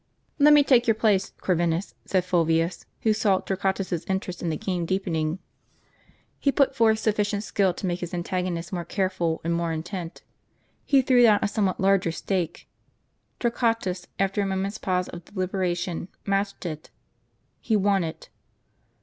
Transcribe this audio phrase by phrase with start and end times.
[0.39, 4.83] "Let me take your place, Corvinus," said Fulvius, who saw Torquatus's interest in the game
[4.83, 5.37] deepening.
[6.39, 10.23] He put forth sufficient skill to make his antagonist more careful and more intent.
[10.87, 12.67] He threw down a somewhat larger stake.
[13.39, 16.89] Tor quatus, after a moment's pause of deliberation, matched it.
[17.59, 18.29] He won it.